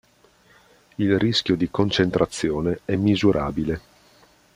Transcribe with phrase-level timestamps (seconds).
[0.95, 3.81] Il rischio di concentrazione è misurabile.